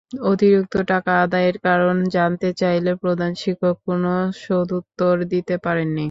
অতিরিক্ত 0.27 0.73
টাকা 0.91 1.11
আদায়ের 1.23 1.57
কারণ 1.67 1.95
জানতে 2.15 2.49
চাইলে 2.61 2.91
প্রধান 3.03 3.31
শিক্ষক 3.41 3.75
কোনো 3.87 4.11
সদুত্তর 4.41 5.15
দিতে 5.33 5.55
পারেননি। 5.65 5.99